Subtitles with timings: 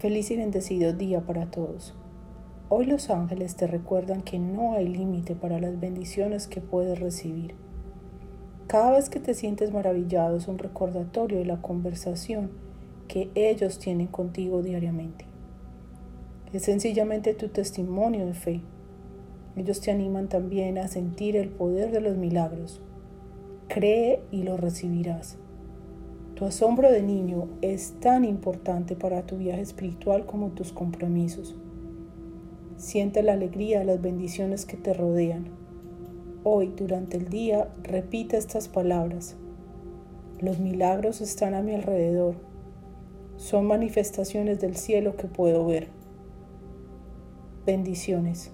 [0.00, 1.94] Feliz y bendecido día para todos.
[2.70, 7.54] Hoy los ángeles te recuerdan que no hay límite para las bendiciones que puedes recibir.
[8.66, 12.50] Cada vez que te sientes maravillado es un recordatorio de la conversación
[13.08, 15.26] que ellos tienen contigo diariamente.
[16.54, 18.62] Es sencillamente tu testimonio de fe.
[19.54, 22.80] Ellos te animan también a sentir el poder de los milagros.
[23.68, 25.36] Cree y lo recibirás.
[26.40, 31.54] Tu asombro de niño es tan importante para tu viaje espiritual como tus compromisos.
[32.78, 35.50] Siente la alegría las bendiciones que te rodean.
[36.42, 39.36] Hoy, durante el día, repite estas palabras.
[40.38, 42.36] Los milagros están a mi alrededor.
[43.36, 45.88] Son manifestaciones del cielo que puedo ver.
[47.66, 48.50] Bendiciones.